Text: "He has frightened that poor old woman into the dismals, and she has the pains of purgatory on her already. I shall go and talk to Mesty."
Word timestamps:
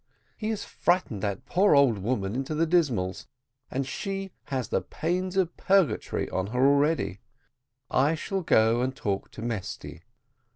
"He 0.35 0.49
has 0.49 0.65
frightened 0.65 1.21
that 1.21 1.45
poor 1.45 1.75
old 1.75 1.99
woman 1.99 2.33
into 2.33 2.55
the 2.55 2.65
dismals, 2.65 3.27
and 3.69 3.85
she 3.85 4.31
has 4.45 4.69
the 4.69 4.81
pains 4.81 5.37
of 5.37 5.55
purgatory 5.57 6.27
on 6.31 6.47
her 6.47 6.65
already. 6.67 7.19
I 7.91 8.15
shall 8.15 8.41
go 8.41 8.81
and 8.81 8.95
talk 8.95 9.29
to 9.29 9.43
Mesty." 9.43 10.01